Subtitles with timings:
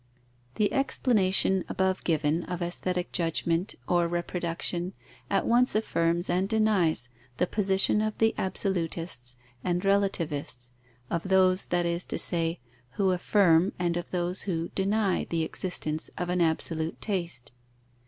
[0.55, 4.93] _The explanation above given of aesthetic judgment or reproduction
[5.29, 10.71] at once affirms and denies the position of the absolutists and relativists,
[11.11, 12.59] of those, that is to say,
[12.93, 17.51] who affirm and of those who deny the existence of an absolute taste.